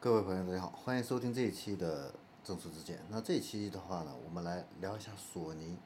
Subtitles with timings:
[0.00, 2.14] 各位朋友，大家好，欢迎收听这一期的
[2.44, 3.00] 正说之见。
[3.10, 5.76] 那这一期的话呢，我们来聊一下索尼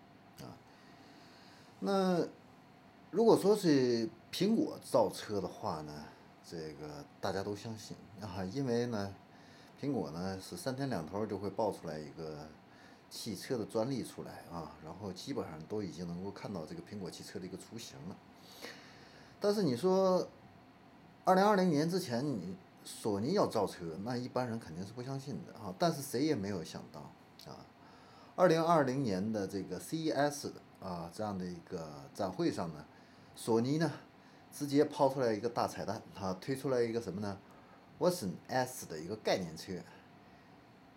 [0.42, 0.52] 啊。
[1.80, 2.22] 那
[3.10, 6.04] 如果说是苹果造车的话呢，
[6.46, 9.14] 这个大家都相信啊，因为呢，
[9.80, 12.46] 苹果呢是三天两头就会爆出来一个
[13.08, 18.16] 汽车的专利出来啊，然后基本上都已经能够看到这个苹果汽车的一个雏形了。
[19.40, 20.28] 但是你说，
[21.24, 22.54] 二零二零年之前你。
[22.84, 25.74] 索尼要造车，那一般人肯定是不相信的啊。
[25.78, 27.00] 但是谁也没有想到
[27.50, 27.64] 啊，
[28.34, 32.84] 二零二零年的这个 CES 啊这样的一个展会上呢，
[33.36, 33.90] 索尼呢
[34.52, 37.38] 直接抛出来一个大彩蛋，它推出来一个什么呢
[37.98, 39.74] ？Vision S 的一个概念车。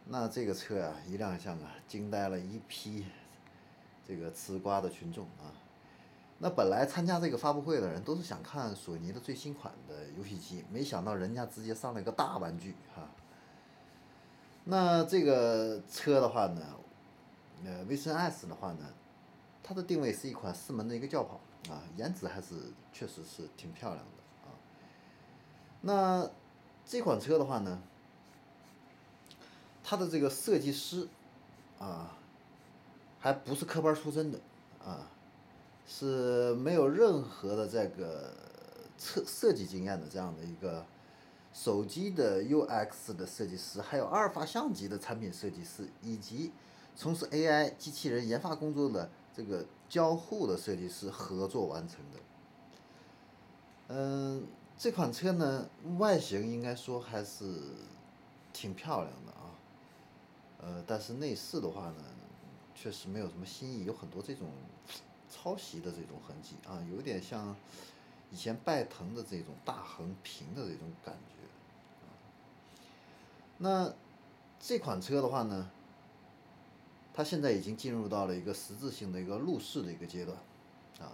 [0.07, 3.05] 那这个车啊一亮相啊，惊呆了一批
[4.07, 5.49] 这个吃瓜的群众啊。
[6.37, 13.07] 那本来参加这个发布会的人都是想看索尼的最新款的游戏机，没想到人家直接上了一个大玩具哈。
[14.65, 16.61] 那这个车的话呢，
[17.63, 18.85] 呃，Vision S 的话呢，
[19.63, 21.39] 它的定位是一款四门的一个轿跑
[21.73, 22.55] 啊，颜值还是
[22.91, 24.51] 确实是挺漂亮的啊。
[25.81, 26.29] 那
[26.85, 27.81] 这款车的话呢，
[29.83, 31.07] 它的这个设计师
[31.79, 32.17] 啊，
[33.19, 34.39] 还不是科班出身的
[34.83, 35.07] 啊。
[35.87, 38.33] 是没有任何的这个
[38.97, 40.83] 测设计经验的这样的一个
[41.53, 46.51] 手机的 UX 的设计师，还有阿尔法相机的产品设计师，以及
[46.95, 52.19] 从事 AI 机器人研发工作的这个交互的设计师合作完成的。
[53.89, 54.43] 嗯，
[54.77, 55.69] 这款车呢，
[55.99, 57.45] 外形应该说还是
[58.51, 59.51] 挺漂亮的啊。
[60.61, 62.03] 呃，但是内饰的话呢，
[62.73, 64.47] 确实没有什么新意，有很多这种。
[65.29, 67.55] 抄袭的这种痕迹啊，有点像
[68.31, 71.35] 以前拜腾的这种大横屏的这种感觉。
[73.57, 73.93] 那
[74.59, 75.69] 这款车的话呢，
[77.13, 80.37] 它现在已经进入到了一个实质性的一个路试的一个阶段
[80.99, 81.13] 啊。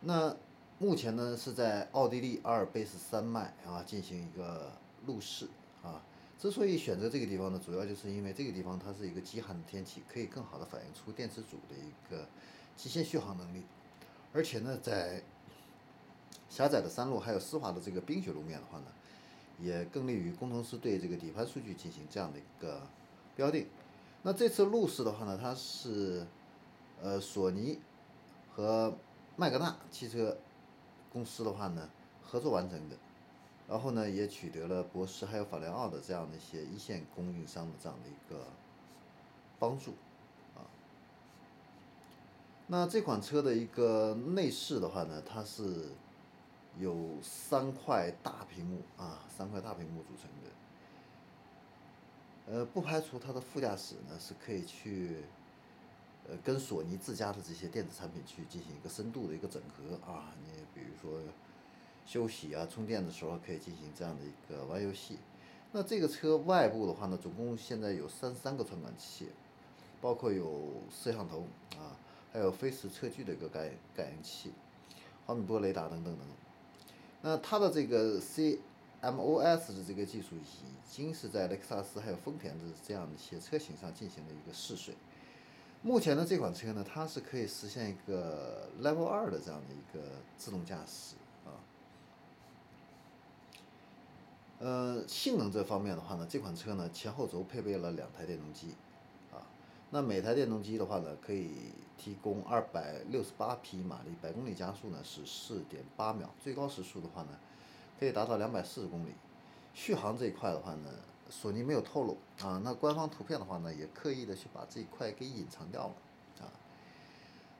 [0.00, 0.36] 那
[0.78, 4.72] 目前呢是在奥地利阿尔卑斯山脉啊进行一个
[5.06, 5.48] 路试
[5.82, 6.02] 啊。
[6.38, 12.26] 之所以选择这个地方呢，主要就是因为这个地方它是一个极寒的天气，可以更好的反映出电池组的一个
[12.76, 13.62] 极限续航能力，
[14.32, 15.22] 而且呢，在
[16.48, 18.86] 狭窄的山路还有湿滑的这个冰雪路面的话呢，
[19.60, 22.82] 也更利于工程师对这个底盘数据进行这样的一个
[23.36, 23.68] 标定。
[24.22, 26.26] 那这次路试的话呢，它是
[27.00, 27.78] 呃索尼
[28.54, 28.92] 和
[29.36, 30.36] 麦格纳汽车
[31.12, 31.88] 公司的话呢
[32.20, 32.96] 合作完成的。
[33.68, 38.44] 然后呢，也取得了博世还有法雷奥的这样的一些一线供应商的这样的一个
[39.58, 39.92] 帮助，
[40.54, 40.60] 啊。
[42.66, 45.86] 那这款车的一个内饰的话呢，它是
[46.78, 50.50] 有三块大屏幕啊，三块大屏幕组成的。
[52.52, 55.24] 呃，不排除它的副驾驶呢是可以去，
[56.28, 60.34] 呃，跟索尼自家的这些电子产品去进行一个深度的一个整合啊。
[60.44, 61.22] 你比如说。
[62.06, 65.18] 休息啊，充电的时候可以进行这样的一个玩游戏。
[65.72, 69.28] 那这个车外部的话呢，总共现在有三三个传感器，
[70.00, 71.46] 包括有摄像头
[71.78, 71.96] 啊，
[72.32, 74.52] 还有飞驰测距的一个感感应器、
[75.24, 76.26] 毫米波雷达等等等。
[77.22, 84.94] 那它的这个 CMOS 的这个技术已经是在雷克萨斯还有丰田的这样的一些车型上进行了一个试水。
[85.80, 90.04] 目前的这款车呢，它是可以实现一个 Level 二的这样的一个
[90.36, 91.56] 自动驾驶啊。
[94.64, 98.68] 呃，性能这方面的话呢，这款车呢前后轴配备了两台电动机，
[99.32, 99.42] 啊，
[99.90, 101.50] 那每台电动机的话呢，可以
[101.98, 107.30] 提供二百六十八匹马力，百公里加速呢是四点八秒，最高时速的话呢，
[107.98, 109.10] 可以达到两百四十公里。
[109.74, 110.90] 续航这一块的话呢，
[111.28, 115.94] 索尼没有透露啊，那官方图片的话呢，也刻意的去把这一块给隐藏掉了。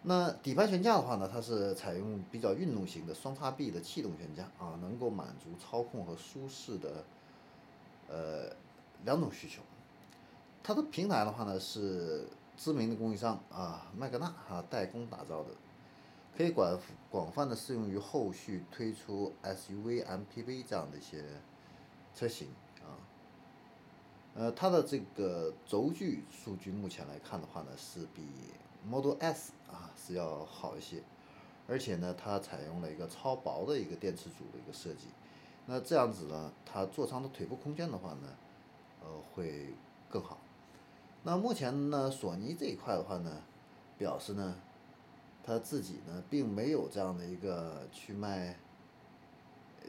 [0.05, 7.05] 那底盘悬架的话呢，它是采用比较运动型的双叉臂的气动悬架啊，能够满足操控和舒适的
[8.09, 8.53] 呃
[9.05, 9.63] 两种需求。
[10.61, 12.27] 它的平台的话呢是
[12.57, 15.51] 知名的供应商啊麦格纳啊代工打造的，
[16.37, 16.77] 可以广
[17.09, 21.23] 广泛的适用于后续推出 SUV、MPV 这样的一些
[22.13, 22.49] 车型
[22.81, 22.99] 啊。
[24.35, 28.23] 呃，它的这个轴距数据目前来看的话呢是比。
[28.89, 31.03] Model S 啊是要好一些，
[31.67, 35.07] 而且呢，它采用了一个超薄的一个电池组的一个设计，
[35.67, 38.29] 那这样子呢，它座舱的腿部空间的话呢，
[39.03, 39.75] 呃，会
[40.11, 40.39] 更好。
[41.25, 43.43] 那目前呢，索尼这一块的话呢，
[43.97, 44.57] 表示呢，
[45.45, 48.59] 他自己呢，并没有这样的一个去卖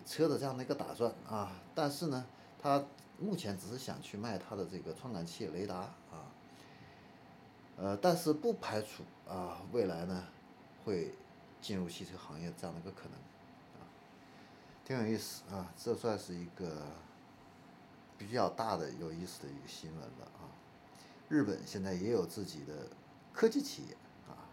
[0.06, 2.26] 车的这样的一个打算啊，但是呢，
[2.62, 2.84] 他
[3.20, 5.76] 目前只是想去卖他的这个传感器雷达
[6.12, 6.30] 啊，
[7.78, 10.24] 呃，但是不排除啊未来呢
[10.86, 11.14] 会
[11.62, 13.14] 进入汽车行业这样的一个可能
[13.82, 13.88] 啊，
[14.86, 16.84] 挺有意思啊，这算是一个
[18.18, 20.46] 比较大的有意思的一个新闻了啊。
[21.30, 22.88] 日本现在也有自己的
[23.34, 23.98] 科技企业
[24.28, 24.46] 啊，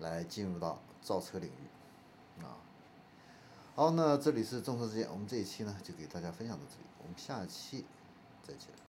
[0.00, 2.58] 来进入到造车领域啊。
[3.76, 7.84] 好，那这里是众车之见，我们这一期呢就给大家分享到这里，我们下期
[8.42, 8.74] 再见。